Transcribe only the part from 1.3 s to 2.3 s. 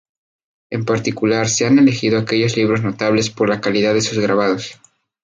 se han elegido